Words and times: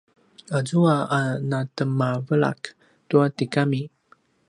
azua 0.57 0.95
a 1.17 1.19
natemavelak 1.49 2.61
tua 3.09 3.25
tigami 3.37 3.81